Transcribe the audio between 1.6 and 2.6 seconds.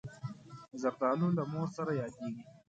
سره یادېږي.